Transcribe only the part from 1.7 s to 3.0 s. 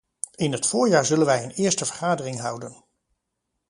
vergadering houden.